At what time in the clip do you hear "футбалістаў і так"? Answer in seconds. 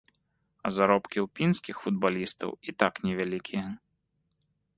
1.83-2.93